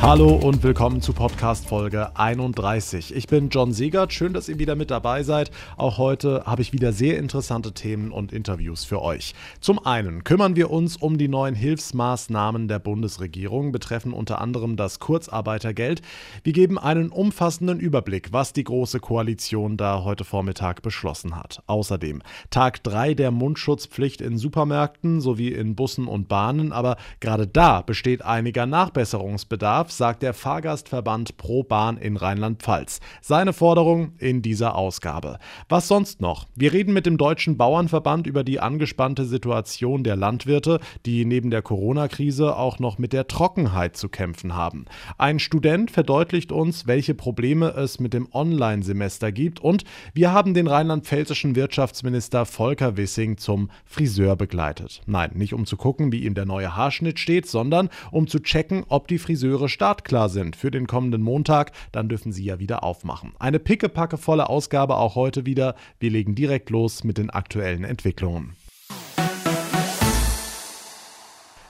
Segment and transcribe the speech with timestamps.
[0.00, 3.14] Hallo und willkommen zu Podcast Folge 31.
[3.14, 5.50] Ich bin John Siegert, schön, dass ihr wieder mit dabei seid.
[5.76, 9.34] Auch heute habe ich wieder sehr interessante Themen und Interviews für euch.
[9.60, 15.00] Zum einen kümmern wir uns um die neuen Hilfsmaßnahmen der Bundesregierung, betreffen unter anderem das
[15.00, 16.00] Kurzarbeitergeld.
[16.44, 21.62] Wir geben einen umfassenden Überblick, was die Große Koalition da heute Vormittag beschlossen hat.
[21.66, 27.82] Außerdem Tag 3 der Mundschutzpflicht in Supermärkten sowie in Bussen und Bahnen, aber gerade da
[27.82, 33.00] besteht einiger Nachbesserungsbedarf darf, sagt der Fahrgastverband Pro Bahn in Rheinland-Pfalz.
[33.20, 35.38] Seine Forderung in dieser Ausgabe.
[35.68, 36.46] Was sonst noch?
[36.54, 41.62] Wir reden mit dem Deutschen Bauernverband über die angespannte Situation der Landwirte, die neben der
[41.62, 44.84] Corona-Krise auch noch mit der Trockenheit zu kämpfen haben.
[45.16, 50.66] Ein Student verdeutlicht uns, welche Probleme es mit dem Online-Semester gibt und wir haben den
[50.66, 55.00] rheinland-pfälzischen Wirtschaftsminister Volker Wissing zum Friseur begleitet.
[55.06, 58.84] Nein, nicht um zu gucken, wie ihm der neue Haarschnitt steht, sondern um zu checken,
[58.88, 63.34] ob die Friseure startklar sind für den kommenden Montag, dann dürfen Sie ja wieder aufmachen.
[63.38, 65.76] Eine pickepackevolle Ausgabe auch heute wieder.
[66.00, 68.56] Wir legen direkt los mit den aktuellen Entwicklungen.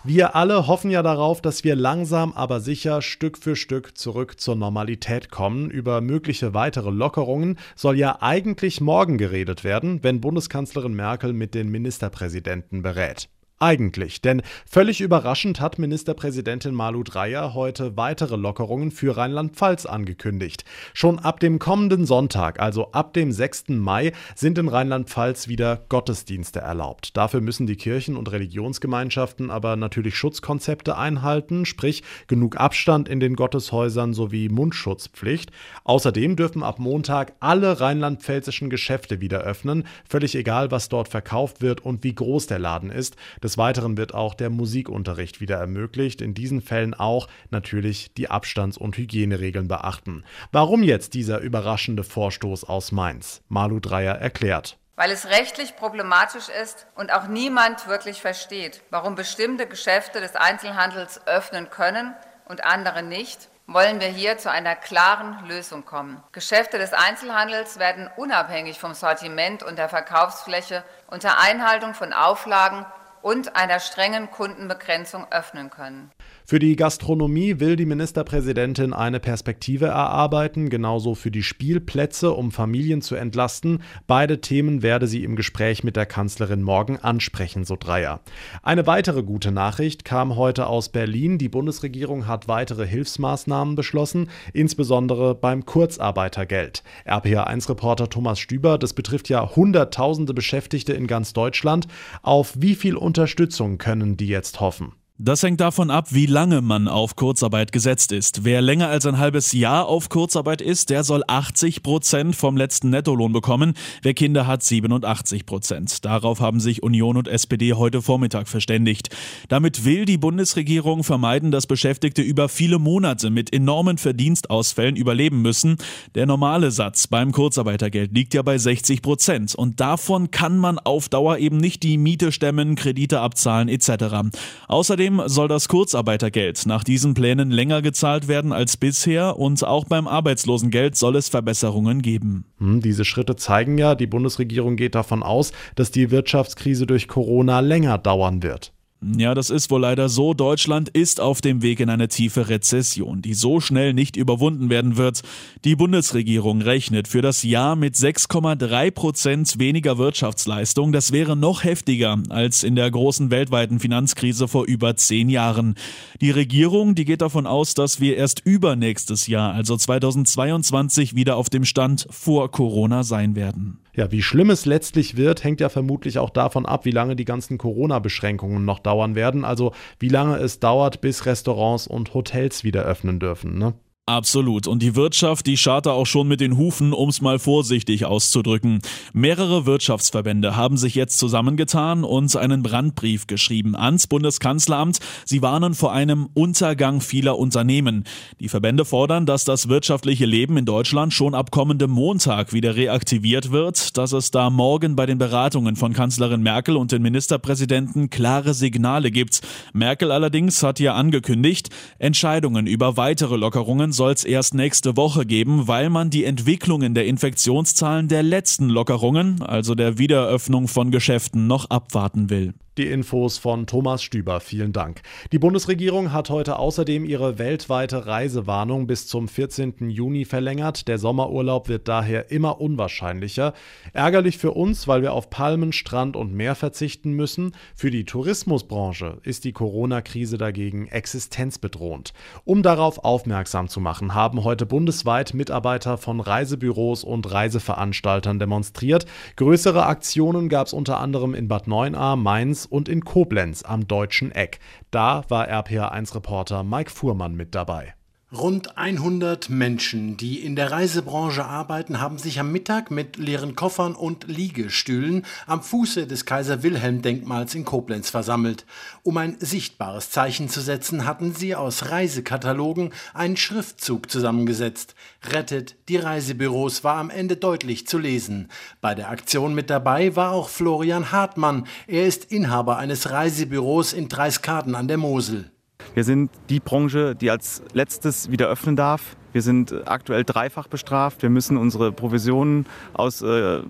[0.05, 4.57] Wir alle hoffen ja darauf, dass wir langsam aber sicher Stück für Stück zurück zur
[4.57, 5.71] Normalität kommen.
[5.71, 11.69] Über mögliche weitere Lockerungen soll ja eigentlich morgen geredet werden, wenn Bundeskanzlerin Merkel mit den
[11.69, 13.29] Ministerpräsidenten berät.
[13.61, 20.65] Eigentlich, denn völlig überraschend hat Ministerpräsidentin Malu Dreyer heute weitere Lockerungen für Rheinland-Pfalz angekündigt.
[20.95, 23.71] Schon ab dem kommenden Sonntag, also ab dem 6.
[23.71, 27.17] Mai, sind in Rheinland-Pfalz wieder Gottesdienste erlaubt.
[27.17, 33.35] Dafür müssen die Kirchen und Religionsgemeinschaften aber natürlich Schutzkonzepte einhalten, sprich genug Abstand in den
[33.35, 35.51] Gotteshäusern sowie Mundschutzpflicht.
[35.83, 41.85] Außerdem dürfen ab Montag alle rheinland-pfälzischen Geschäfte wieder öffnen, völlig egal, was dort verkauft wird
[41.85, 43.17] und wie groß der Laden ist.
[43.49, 46.21] Des Weiteren wird auch der Musikunterricht wieder ermöglicht.
[46.21, 50.23] In diesen Fällen auch natürlich die Abstands- und Hygieneregeln beachten.
[50.53, 53.41] Warum jetzt dieser überraschende Vorstoß aus Mainz?
[53.49, 59.69] Malu Dreyer erklärt weil es rechtlich problematisch ist und auch niemand wirklich versteht, warum bestimmte
[59.69, 62.15] Geschäfte des Einzelhandels öffnen können
[62.47, 66.21] und andere nicht, wollen wir hier zu einer klaren Lösung kommen.
[66.33, 72.85] Geschäfte des Einzelhandels werden unabhängig vom Sortiment und der Verkaufsfläche unter Einhaltung von Auflagen
[73.23, 76.13] und einer strengen Kundenbegrenzung öffnen können.
[76.51, 83.03] Für die Gastronomie will die Ministerpräsidentin eine Perspektive erarbeiten, genauso für die Spielplätze, um Familien
[83.03, 83.83] zu entlasten.
[84.07, 88.23] Beide Themen werde sie im Gespräch mit der Kanzlerin morgen ansprechen, so Dreier.
[88.63, 91.37] Eine weitere gute Nachricht kam heute aus Berlin.
[91.37, 96.83] Die Bundesregierung hat weitere Hilfsmaßnahmen beschlossen, insbesondere beim Kurzarbeitergeld.
[97.05, 101.89] RPA1-Reporter Thomas Stüber, das betrifft ja Hunderttausende Beschäftigte in ganz Deutschland.
[102.23, 104.95] Auf wie viel Unterstützung können die jetzt hoffen?
[105.21, 108.45] Das hängt davon ab, wie lange man auf Kurzarbeit gesetzt ist.
[108.45, 112.91] Wer länger als ein halbes Jahr auf Kurzarbeit ist, der soll 80 Prozent vom letzten
[112.91, 113.75] Nettolohn bekommen.
[114.03, 116.05] Wer Kinder hat, 87 Prozent.
[116.05, 119.09] Darauf haben sich Union und SPD heute Vormittag verständigt.
[119.49, 125.79] Damit will die Bundesregierung vermeiden, dass Beschäftigte über viele Monate mit enormen Verdienstausfällen überleben müssen.
[126.15, 129.57] Der normale Satz beim Kurzarbeitergeld liegt ja bei 60 Prozent.
[129.57, 134.31] Und davon kann man auf Dauer eben nicht die Miete stemmen, Kredite abzahlen etc.
[134.69, 139.87] Außerdem Außerdem soll das Kurzarbeitergeld nach diesen Plänen länger gezahlt werden als bisher und auch
[139.87, 142.45] beim Arbeitslosengeld soll es Verbesserungen geben.
[142.59, 147.61] Hm, diese Schritte zeigen ja, die Bundesregierung geht davon aus, dass die Wirtschaftskrise durch Corona
[147.61, 148.73] länger dauern wird.
[149.01, 150.35] Ja, das ist wohl leider so.
[150.35, 154.97] Deutschland ist auf dem Weg in eine tiefe Rezession, die so schnell nicht überwunden werden
[154.97, 155.23] wird.
[155.65, 160.91] Die Bundesregierung rechnet für das Jahr mit 6,3 Prozent weniger Wirtschaftsleistung.
[160.91, 165.77] Das wäre noch heftiger als in der großen weltweiten Finanzkrise vor über zehn Jahren.
[166.21, 171.51] Die Regierung, die geht davon aus, dass wir erst übernächstes Jahr, also 2022, wieder auf
[171.51, 173.79] dem Stand vor Corona sein werden.
[173.99, 177.25] Ja, wie schlimm es letztlich wird, hängt ja vermutlich auch davon ab, wie lange die
[177.25, 179.45] ganzen Corona-Beschränkungen noch dauern werden.
[179.45, 183.59] Also wie lange es dauert, bis Restaurants und Hotels wieder öffnen dürfen.
[183.59, 183.75] Ne?
[184.09, 184.67] Absolut.
[184.67, 188.81] Und die Wirtschaft, die scharte auch schon mit den Hufen, um's mal vorsichtig auszudrücken.
[189.13, 195.01] Mehrere Wirtschaftsverbände haben sich jetzt zusammengetan und einen Brandbrief geschrieben ans Bundeskanzleramt.
[195.27, 198.05] Sie warnen vor einem Untergang vieler Unternehmen.
[198.41, 203.53] Die Verbände fordern, dass das wirtschaftliche Leben in Deutschland schon ab kommendem Montag wieder reaktiviert
[203.53, 208.55] wird, dass es da morgen bei den Beratungen von Kanzlerin Merkel und den Ministerpräsidenten klare
[208.55, 209.43] Signale gibt.
[209.75, 211.69] Merkel allerdings hat ja angekündigt,
[211.99, 217.05] Entscheidungen über weitere Lockerungen soll es erst nächste Woche geben, weil man die Entwicklungen der
[217.05, 222.55] Infektionszahlen der letzten Lockerungen, also der Wiedereröffnung von Geschäften, noch abwarten will.
[222.79, 225.03] Die Infos von Thomas Stüber, vielen Dank.
[225.33, 229.91] Die Bundesregierung hat heute außerdem ihre weltweite Reisewarnung bis zum 14.
[229.91, 230.87] Juni verlängert.
[230.87, 233.53] Der Sommerurlaub wird daher immer unwahrscheinlicher.
[233.95, 237.51] Ärgerlich für uns, weil wir auf Palmen, Strand und Meer verzichten müssen.
[237.75, 242.13] Für die Tourismusbranche ist die Corona-Krise dagegen existenzbedrohend.
[242.45, 249.05] Um darauf aufmerksam zu machen, haben heute bundesweit Mitarbeiter von Reisebüros und Reiseveranstaltern demonstriert.
[249.35, 254.33] Größere Aktionen gab es unter anderem in Bad Neuenahr, Mainz und in Koblenz am Deutschen
[254.33, 254.61] Eck.
[254.91, 257.95] Da war RPA1-Reporter Mike Fuhrmann mit dabei.
[258.31, 263.95] Rund 100 Menschen, die in der Reisebranche arbeiten, haben sich am Mittag mit leeren Koffern
[263.95, 268.67] und Liegestühlen am Fuße des Kaiser-Wilhelm-Denkmals in Koblenz versammelt.
[269.03, 274.95] Um ein sichtbares Zeichen zu setzen, hatten sie aus Reisekatalogen einen Schriftzug zusammengesetzt.
[275.25, 278.51] Rettet die Reisebüros war am Ende deutlich zu lesen.
[278.83, 281.67] Bei der Aktion mit dabei war auch Florian Hartmann.
[281.87, 285.51] Er ist Inhaber eines Reisebüros in Dreiskaden an der Mosel.
[285.95, 289.17] Wir sind die Branche, die als letztes wieder öffnen darf.
[289.33, 291.23] Wir sind aktuell dreifach bestraft.
[291.23, 293.61] Wir müssen unsere Provisionen aus äh,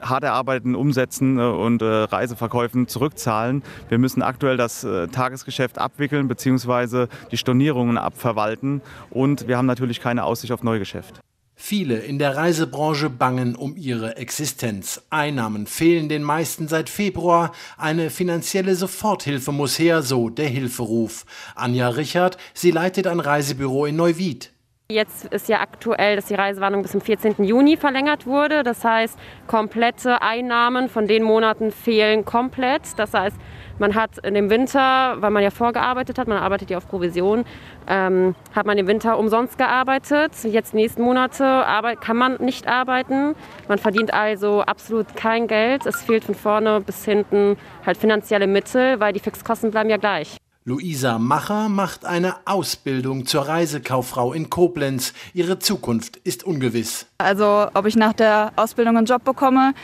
[0.00, 3.62] hart erarbeiteten Umsätzen äh, und äh, Reiseverkäufen zurückzahlen.
[3.88, 7.06] Wir müssen aktuell das äh, Tagesgeschäft abwickeln bzw.
[7.30, 8.80] die Stornierungen abverwalten.
[9.10, 11.20] Und wir haben natürlich keine Aussicht auf Neugeschäft.
[11.64, 15.00] Viele in der Reisebranche bangen um ihre Existenz.
[15.10, 17.52] Einnahmen fehlen den meisten seit Februar.
[17.78, 21.24] Eine finanzielle Soforthilfe muss her, so der Hilferuf.
[21.54, 24.50] Anja Richard, sie leitet ein Reisebüro in Neuwied.
[24.90, 27.44] Jetzt ist ja aktuell, dass die Reisewarnung bis zum 14.
[27.44, 28.64] Juni verlängert wurde.
[28.64, 29.16] Das heißt,
[29.46, 32.82] komplette Einnahmen von den Monaten fehlen komplett.
[32.98, 33.36] Das heißt,
[33.78, 37.44] man hat in dem Winter, weil man ja vorgearbeitet hat, man arbeitet ja auf Provision,
[37.86, 40.32] ähm, hat man im Winter umsonst gearbeitet.
[40.44, 41.64] Jetzt nächsten Monate
[42.00, 43.34] kann man nicht arbeiten.
[43.68, 45.86] Man verdient also absolut kein Geld.
[45.86, 50.36] Es fehlt von vorne bis hinten halt finanzielle Mittel, weil die Fixkosten bleiben ja gleich.
[50.64, 55.12] Luisa Macher macht eine Ausbildung zur Reisekauffrau in Koblenz.
[55.34, 57.06] Ihre Zukunft ist ungewiss.
[57.18, 59.74] Also ob ich nach der Ausbildung einen Job bekomme,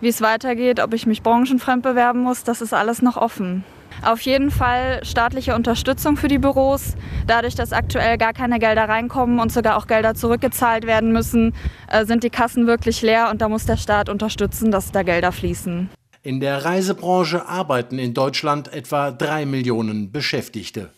[0.00, 3.64] wie es weitergeht, ob ich mich branchenfremd bewerben muss, das ist alles noch offen.
[4.02, 6.94] Auf jeden Fall staatliche Unterstützung für die Büros.
[7.26, 11.54] Dadurch, dass aktuell gar keine Gelder reinkommen und sogar auch Gelder zurückgezahlt werden müssen,
[11.90, 15.32] äh, sind die Kassen wirklich leer und da muss der Staat unterstützen, dass da Gelder
[15.32, 15.90] fließen.
[16.22, 20.90] In der Reisebranche arbeiten in Deutschland etwa drei Millionen Beschäftigte.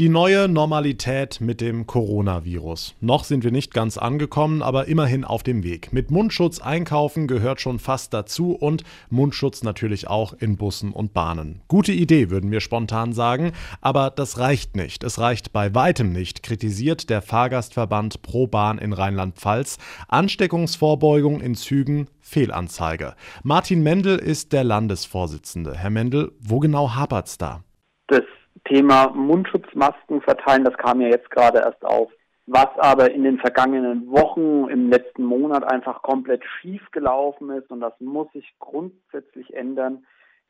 [0.00, 2.94] Die neue Normalität mit dem Coronavirus.
[3.02, 5.92] Noch sind wir nicht ganz angekommen, aber immerhin auf dem Weg.
[5.92, 11.60] Mit Mundschutz einkaufen gehört schon fast dazu und Mundschutz natürlich auch in Bussen und Bahnen.
[11.68, 13.52] Gute Idee, würden wir spontan sagen,
[13.82, 15.04] aber das reicht nicht.
[15.04, 19.76] Es reicht bei weitem nicht, kritisiert der Fahrgastverband Pro Bahn in Rheinland-Pfalz.
[20.08, 23.16] Ansteckungsvorbeugung in Zügen, Fehlanzeige.
[23.42, 25.76] Martin Mendel ist der Landesvorsitzende.
[25.76, 27.64] Herr Mendel, wo genau hapert's da?
[28.06, 28.22] Das
[28.64, 32.10] Thema Mundschutzmasken verteilen, das kam ja jetzt gerade erst auf.
[32.46, 37.80] Was aber in den vergangenen Wochen, im letzten Monat einfach komplett schief gelaufen ist und
[37.80, 40.04] das muss sich grundsätzlich ändern.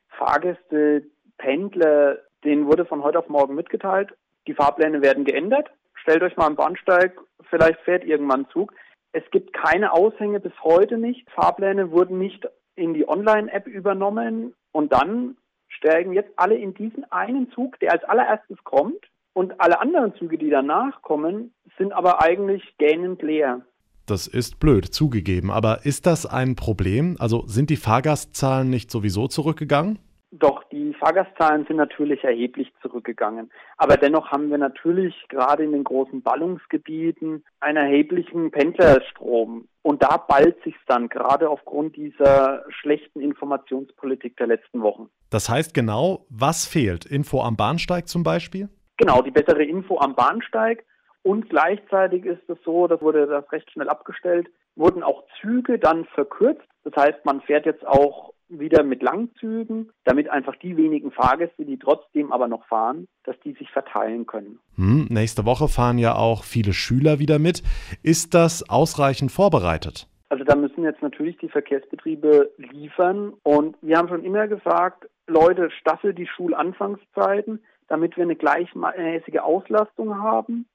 [0.09, 1.03] Fahrgäste,
[1.37, 4.09] Pendler, denen wurde von heute auf morgen mitgeteilt,
[4.47, 5.69] die Fahrpläne werden geändert.
[5.93, 7.19] Stellt euch mal am Bahnsteig,
[7.49, 8.73] vielleicht fährt irgendwann Zug.
[9.11, 11.29] Es gibt keine Aushänge bis heute nicht.
[11.31, 15.37] Fahrpläne wurden nicht in die Online-App übernommen und dann
[15.81, 19.05] steigen jetzt alle in diesen einen Zug, der als allererstes kommt.
[19.33, 23.61] Und alle anderen Züge, die danach kommen, sind aber eigentlich gähnend leer.
[24.05, 25.51] Das ist blöd, zugegeben.
[25.51, 27.15] Aber ist das ein Problem?
[27.17, 29.99] Also sind die Fahrgastzahlen nicht sowieso zurückgegangen?
[30.33, 33.51] Doch, die Fahrgastzahlen sind natürlich erheblich zurückgegangen.
[33.75, 39.67] Aber dennoch haben wir natürlich gerade in den großen Ballungsgebieten einen erheblichen Pendlerstrom.
[39.81, 45.09] Und da ballt sich dann gerade aufgrund dieser schlechten Informationspolitik der letzten Wochen.
[45.29, 47.05] Das heißt genau, was fehlt?
[47.05, 48.69] Info am Bahnsteig zum Beispiel?
[48.95, 50.85] Genau, die bessere Info am Bahnsteig.
[51.23, 56.05] Und gleichzeitig ist es so, das wurde das recht schnell abgestellt, wurden auch Züge dann
[56.05, 56.67] verkürzt.
[56.83, 61.77] Das heißt, man fährt jetzt auch wieder mit Langzügen, damit einfach die wenigen Fahrgäste, die
[61.77, 64.59] trotzdem aber noch fahren, dass die sich verteilen können.
[64.75, 67.63] Hm, nächste Woche fahren ja auch viele Schüler wieder mit.
[68.03, 70.07] Ist das ausreichend vorbereitet?
[70.29, 73.33] Also da müssen jetzt natürlich die Verkehrsbetriebe liefern.
[73.43, 80.15] Und wir haben schon immer gesagt, Leute, staffel die Schulanfangszeiten, damit wir eine gleichmäßige Auslastung
[80.17, 80.65] haben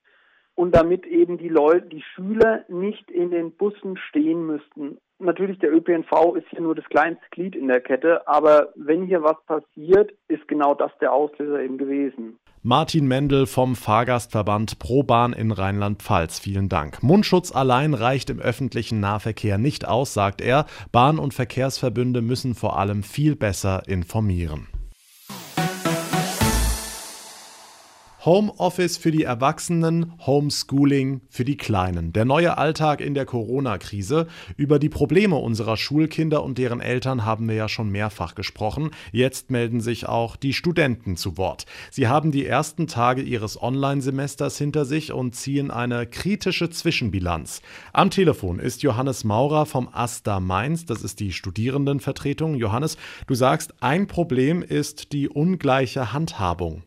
[0.57, 5.73] und damit eben die Leute, die Schüler nicht in den Bussen stehen müssten Natürlich, der
[5.73, 10.13] ÖPNV ist hier nur das kleinste Glied in der Kette, aber wenn hier was passiert,
[10.29, 12.39] ist genau das der Auslöser eben gewesen.
[12.63, 16.41] Martin Mendel vom Fahrgastverband ProBahn in Rheinland-Pfalz.
[16.41, 17.03] Vielen Dank.
[17.03, 20.67] Mundschutz allein reicht im öffentlichen Nahverkehr nicht aus, sagt er.
[20.93, 24.67] Bahn- und Verkehrsverbünde müssen vor allem viel besser informieren.
[28.27, 32.13] Homeoffice für die Erwachsenen, Homeschooling für die Kleinen.
[32.13, 34.27] Der neue Alltag in der Corona-Krise.
[34.57, 38.91] Über die Probleme unserer Schulkinder und deren Eltern haben wir ja schon mehrfach gesprochen.
[39.13, 41.67] Jetzt melden sich auch die Studenten zu Wort.
[41.93, 47.63] Sie haben die ersten Tage ihres Online-Semesters hinter sich und ziehen eine kritische Zwischenbilanz.
[47.93, 50.85] Am Telefon ist Johannes Maurer vom AStA Mainz.
[50.85, 52.57] Das ist die Studierendenvertretung.
[52.57, 52.97] Johannes,
[53.29, 56.83] du sagst, ein Problem ist die ungleiche Handhabung.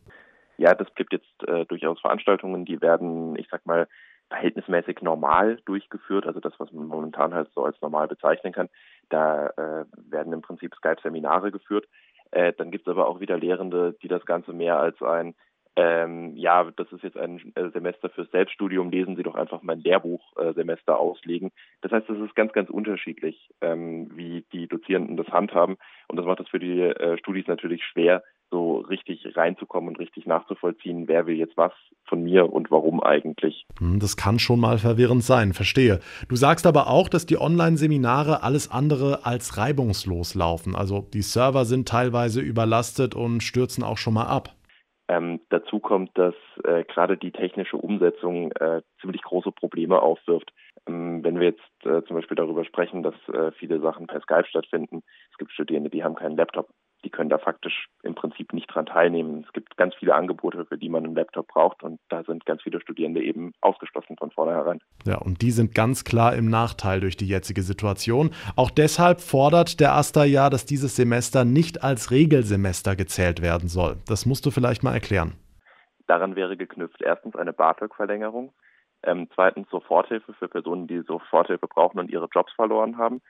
[0.60, 3.88] Ja, das gibt jetzt äh, durchaus Veranstaltungen, die werden, ich sag mal,
[4.28, 8.68] verhältnismäßig normal durchgeführt, also das, was man momentan halt so als normal bezeichnen kann.
[9.08, 11.88] Da äh, werden im Prinzip Skype-Seminare geführt.
[12.30, 15.34] Äh, dann gibt es aber auch wieder Lehrende, die das Ganze mehr als ein,
[15.76, 19.80] ähm, ja, das ist jetzt ein äh, Semester fürs Selbststudium, lesen Sie doch einfach mein
[19.80, 21.52] Lehrbuchsemester äh, auslegen.
[21.80, 25.78] Das heißt, es ist ganz, ganz unterschiedlich, ähm, wie die Dozierenden das handhaben.
[26.08, 30.26] Und das macht es für die äh, Studis natürlich schwer, so richtig reinzukommen und richtig
[30.26, 31.72] nachzuvollziehen, wer will jetzt was
[32.04, 33.66] von mir und warum eigentlich.
[33.78, 36.00] Hm, das kann schon mal verwirrend sein, verstehe.
[36.28, 40.74] Du sagst aber auch, dass die Online-Seminare alles andere als reibungslos laufen.
[40.74, 44.50] Also die Server sind teilweise überlastet und stürzen auch schon mal ab.
[45.08, 50.52] Ähm, dazu kommt, dass äh, gerade die technische Umsetzung äh, ziemlich große Probleme aufwirft.
[50.86, 54.46] Ähm, wenn wir jetzt äh, zum Beispiel darüber sprechen, dass äh, viele Sachen per Skype
[54.46, 55.02] stattfinden,
[55.32, 56.68] es gibt Studierende, die haben keinen Laptop
[57.04, 59.44] die können da faktisch im Prinzip nicht dran teilnehmen.
[59.46, 62.62] Es gibt ganz viele Angebote, für die man einen Laptop braucht und da sind ganz
[62.62, 64.80] viele Studierende eben ausgeschlossen von vornherein.
[65.04, 68.30] Ja, und die sind ganz klar im Nachteil durch die jetzige Situation.
[68.56, 73.96] Auch deshalb fordert der AStA ja, dass dieses Semester nicht als Regelsemester gezählt werden soll.
[74.06, 75.32] Das musst du vielleicht mal erklären.
[76.06, 78.52] Daran wäre geknüpft erstens eine BAföG-Verlängerung,
[79.04, 83.22] ähm, zweitens Soforthilfe für Personen, die Soforthilfe brauchen und ihre Jobs verloren haben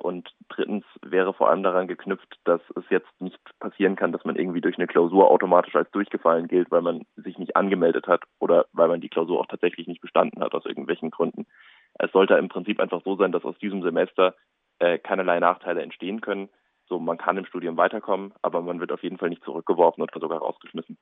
[0.00, 4.36] und drittens wäre vor allem daran geknüpft, dass es jetzt nicht passieren kann, dass man
[4.36, 8.66] irgendwie durch eine Klausur automatisch als durchgefallen gilt, weil man sich nicht angemeldet hat oder
[8.72, 11.46] weil man die Klausur auch tatsächlich nicht bestanden hat aus irgendwelchen Gründen.
[11.98, 14.34] Es sollte im Prinzip einfach so sein, dass aus diesem Semester
[14.78, 16.48] äh, keinerlei Nachteile entstehen können.
[16.88, 20.18] So, man kann im Studium weiterkommen, aber man wird auf jeden Fall nicht zurückgeworfen oder
[20.18, 20.96] sogar rausgeschmissen.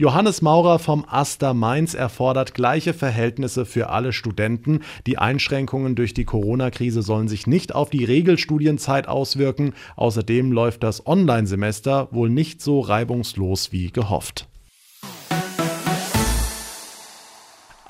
[0.00, 4.82] Johannes Maurer vom Aster Mainz erfordert gleiche Verhältnisse für alle Studenten.
[5.08, 9.72] Die Einschränkungen durch die Corona-Krise sollen sich nicht auf die Regelstudienzeit auswirken.
[9.96, 14.46] Außerdem läuft das Online-Semester wohl nicht so reibungslos wie gehofft.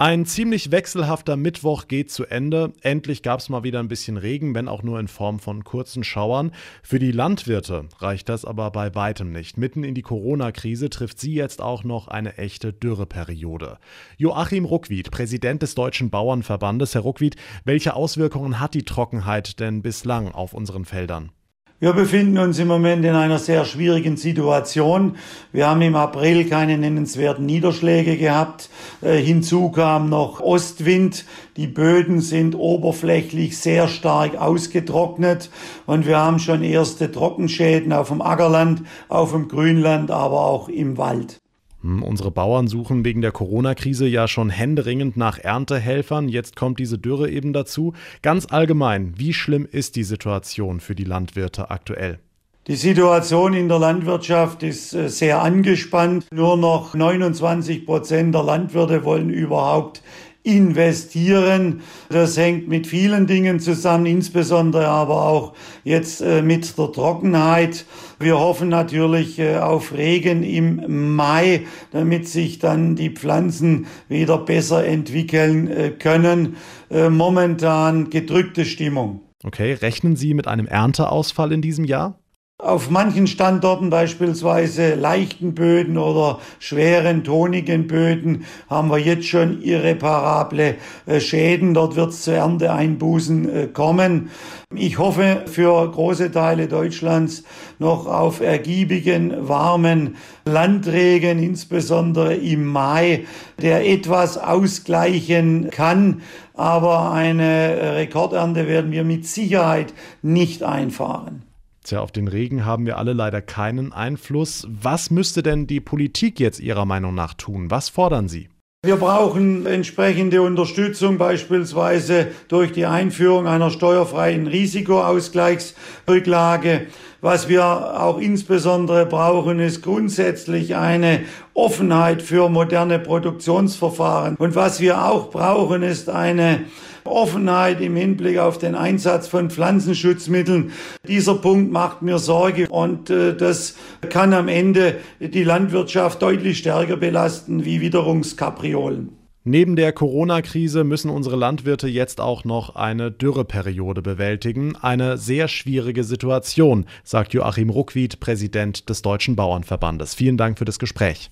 [0.01, 2.73] Ein ziemlich wechselhafter Mittwoch geht zu Ende.
[2.83, 6.05] Endlich gab es mal wieder ein bisschen Regen, wenn auch nur in Form von kurzen
[6.05, 6.53] Schauern.
[6.85, 9.59] Für die Landwirte reicht das aber bei weitem nicht.
[9.59, 13.79] Mitten in die Corona-Krise trifft sie jetzt auch noch eine echte Dürreperiode.
[14.19, 16.95] Joachim Ruckwied, Präsident des Deutschen Bauernverbandes.
[16.95, 21.33] Herr Ruckwied, welche Auswirkungen hat die Trockenheit denn bislang auf unseren Feldern?
[21.81, 25.15] Wir befinden uns im Moment in einer sehr schwierigen Situation.
[25.53, 28.69] Wir haben im April keine nennenswerten Niederschläge gehabt.
[29.01, 31.25] Äh, hinzu kam noch Ostwind.
[31.57, 35.51] Die Böden sind oberflächlich sehr stark ausgetrocknet
[35.87, 40.99] und wir haben schon erste Trockenschäden auf dem Ackerland, auf dem Grünland, aber auch im
[40.99, 41.39] Wald.
[41.83, 46.29] Hm, unsere Bauern suchen wegen der Corona-Krise ja schon händeringend nach Erntehelfern.
[46.29, 47.93] Jetzt kommt diese Dürre eben dazu.
[48.23, 52.19] Ganz allgemein, wie schlimm ist die Situation für die Landwirte aktuell?
[52.67, 56.27] Die Situation in der Landwirtschaft ist äh, sehr angespannt.
[56.31, 60.03] Nur noch 29 Prozent der Landwirte wollen überhaupt
[60.49, 61.83] investieren.
[62.09, 65.53] Das hängt mit vielen Dingen zusammen, insbesondere aber auch
[65.85, 67.85] jetzt äh, mit der Trockenheit.
[68.19, 74.85] Wir hoffen natürlich äh, auf Regen im Mai, damit sich dann die Pflanzen wieder besser
[74.85, 76.57] entwickeln äh, können.
[76.91, 79.21] Momentan gedrückte Stimmung.
[79.45, 82.19] Okay, rechnen Sie mit einem Ernteausfall in diesem Jahr?
[82.61, 90.75] Auf manchen Standorten, beispielsweise leichten Böden oder schweren, tonigen Böden, haben wir jetzt schon irreparable
[91.07, 91.73] äh, Schäden.
[91.73, 94.31] Dort wird es zu Ernteeinbußen äh, kommen.
[94.75, 97.45] Ich hoffe für große Teile Deutschlands
[97.79, 103.25] noch auf ergiebigen, warmen Landregen, insbesondere im Mai,
[103.63, 106.23] der etwas ausgleichen kann.
[106.55, 111.48] Aber eine Rekordernte werden wir mit Sicherheit nicht einfahren.
[111.89, 114.69] Tja, auf den Regen haben wir alle leider keinen Einfluss.
[114.69, 117.71] Was müsste denn die Politik jetzt Ihrer Meinung nach tun?
[117.71, 118.51] Was fordern Sie?
[118.85, 126.89] Wir brauchen entsprechende Unterstützung, beispielsweise durch die Einführung einer steuerfreien Risikoausgleichsrücklage.
[127.23, 131.23] Was wir auch insbesondere brauchen, ist grundsätzlich eine
[131.55, 134.37] Offenheit für moderne Produktionsverfahren.
[134.37, 136.67] Und was wir auch brauchen, ist eine
[137.11, 140.73] Offenheit im Hinblick auf den Einsatz von Pflanzenschutzmitteln.
[141.07, 143.77] Dieser Punkt macht mir Sorge und äh, das
[144.09, 149.19] kann am Ende die Landwirtschaft deutlich stärker belasten wie Witterungskapriolen.
[149.45, 154.77] Neben der Corona-Krise müssen unsere Landwirte jetzt auch noch eine Dürreperiode bewältigen.
[154.77, 160.15] Eine sehr schwierige Situation, sagt Joachim Ruckwied, Präsident des Deutschen Bauernverbandes.
[160.15, 161.31] Vielen Dank für das Gespräch.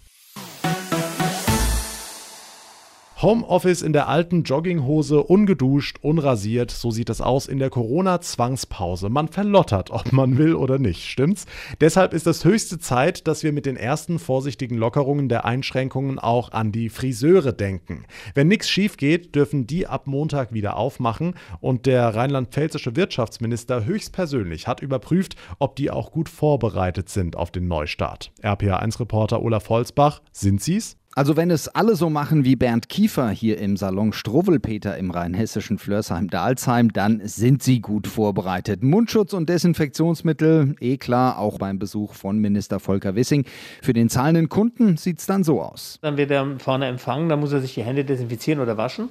[3.23, 9.09] Homeoffice in der alten Jogginghose, ungeduscht, unrasiert, so sieht es aus in der Corona-Zwangspause.
[9.09, 11.47] Man verlottert, ob man will oder nicht, stimmt's?
[11.81, 16.53] Deshalb ist es höchste Zeit, dass wir mit den ersten vorsichtigen Lockerungen der Einschränkungen auch
[16.53, 18.05] an die Friseure denken.
[18.35, 24.67] Wenn nichts schief geht, dürfen die ab Montag wieder aufmachen und der rheinland-pfälzische Wirtschaftsminister höchstpersönlich
[24.67, 28.31] hat überprüft, ob die auch gut vorbereitet sind auf den Neustart.
[28.43, 30.99] RPA1-Reporter Olaf Holzbach, sind sie's?
[31.19, 35.79] Also wenn es alle so machen wie Bernd Kiefer hier im Salon Struwwelpeter im rheinhessischen
[35.79, 38.83] Flörsheim-Dalsheim, dann sind sie gut vorbereitet.
[38.83, 43.47] Mundschutz und Desinfektionsmittel, eh klar, auch beim Besuch von Minister Volker Wissing.
[43.81, 45.99] Für den zahlenden Kunden sieht es dann so aus.
[46.03, 49.09] Dann wird er vorne empfangen, dann muss er sich die Hände desinfizieren oder waschen.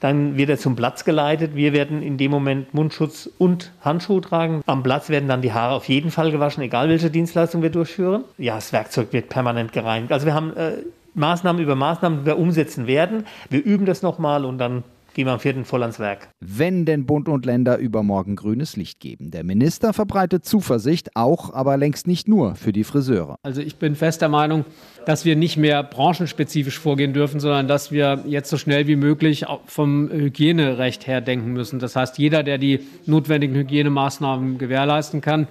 [0.00, 1.54] Dann wird er zum Platz geleitet.
[1.54, 4.62] Wir werden in dem Moment Mundschutz und Handschuhe tragen.
[4.66, 8.24] Am Platz werden dann die Haare auf jeden Fall gewaschen, egal welche Dienstleistung wir durchführen.
[8.38, 10.10] Ja, das Werkzeug wird permanent gereinigt.
[10.10, 10.78] Also wir haben äh,
[11.14, 13.24] Maßnahmen über Maßnahmen, die wir umsetzen werden.
[13.50, 15.64] Wir üben das nochmal und dann gehen wir am 4.
[15.64, 16.28] voll ans Werk.
[16.40, 19.30] Wenn denn Bund und Länder übermorgen grünes Licht geben.
[19.30, 23.36] Der Minister verbreitet Zuversicht, auch, aber längst nicht nur für die Friseure.
[23.42, 24.64] Also ich bin fest der Meinung,
[25.06, 29.46] dass wir nicht mehr branchenspezifisch vorgehen dürfen, sondern dass wir jetzt so schnell wie möglich
[29.66, 31.78] vom Hygienerecht her denken müssen.
[31.78, 35.46] Das heißt, jeder, der die notwendigen Hygienemaßnahmen gewährleisten kann,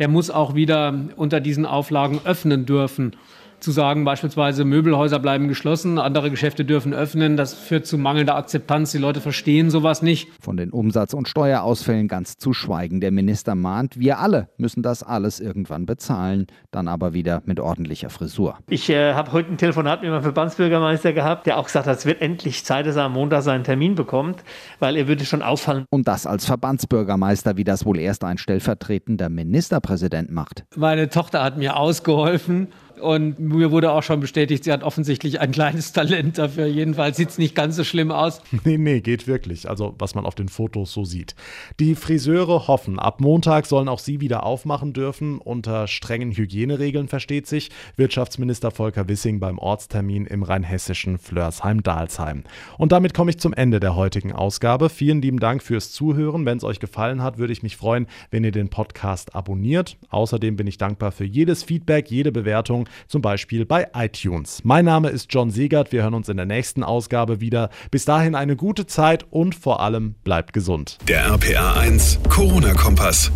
[0.00, 3.12] der muss auch wieder unter diesen Auflagen öffnen dürfen
[3.60, 7.36] zu sagen, beispielsweise Möbelhäuser bleiben geschlossen, andere Geschäfte dürfen öffnen.
[7.36, 8.92] Das führt zu mangelnder Akzeptanz.
[8.92, 10.28] Die Leute verstehen sowas nicht.
[10.40, 13.00] Von den Umsatz- und Steuerausfällen ganz zu schweigen.
[13.00, 18.10] Der Minister mahnt, wir alle müssen das alles irgendwann bezahlen, dann aber wieder mit ordentlicher
[18.10, 18.58] Frisur.
[18.68, 22.06] Ich äh, habe heute ein Telefonat mit meinem Verbandsbürgermeister gehabt, der auch gesagt hat, es
[22.06, 24.42] wird endlich Zeit, dass er am Montag seinen Termin bekommt,
[24.78, 25.84] weil er würde schon auffallen.
[25.90, 30.64] Und das als Verbandsbürgermeister, wie das wohl erst ein stellvertretender Ministerpräsident macht.
[30.76, 32.68] Meine Tochter hat mir ausgeholfen
[33.00, 36.66] und mir wurde auch schon bestätigt, sie hat offensichtlich ein kleines Talent dafür.
[36.66, 38.42] Jedenfalls sieht es nicht ganz so schlimm aus.
[38.64, 39.68] Nee, nee, geht wirklich.
[39.70, 41.34] Also, was man auf den Fotos so sieht.
[41.80, 45.38] Die Friseure hoffen, ab Montag sollen auch sie wieder aufmachen dürfen.
[45.38, 47.70] Unter strengen Hygieneregeln versteht sich.
[47.96, 52.44] Wirtschaftsminister Volker Wissing beim Ortstermin im rheinhessischen Flörsheim-Dalsheim.
[52.78, 54.88] Und damit komme ich zum Ende der heutigen Ausgabe.
[54.88, 56.44] Vielen lieben Dank fürs Zuhören.
[56.44, 59.96] Wenn es euch gefallen hat, würde ich mich freuen, wenn ihr den Podcast abonniert.
[60.10, 64.60] Außerdem bin ich dankbar für jedes Feedback, jede Bewertung zum Beispiel bei iTunes.
[64.64, 67.70] Mein Name ist John Segert, wir hören uns in der nächsten Ausgabe wieder.
[67.90, 70.98] Bis dahin eine gute Zeit und vor allem bleibt gesund.
[71.08, 73.30] Der RPA 1 Corona-Kompass.